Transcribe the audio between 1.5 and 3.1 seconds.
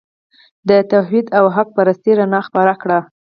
حق پرستۍ رڼا خپره کړه.